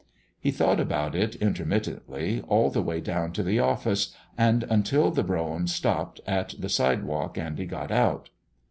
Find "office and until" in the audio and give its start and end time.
3.59-5.11